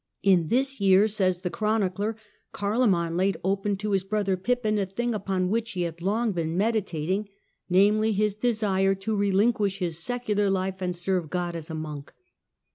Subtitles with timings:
[0.33, 2.15] "In this year," says the chronic ler,"
[2.55, 6.57] Carloman laid open to his brother Pippin a thing upon which he had long been
[6.57, 7.29] meditating,
[7.69, 12.13] namely, his desire to relinquish his secular life and serve God as a monk."